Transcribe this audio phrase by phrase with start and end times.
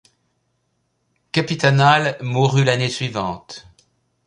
[1.31, 3.67] Capitanal mourut l'année suivante.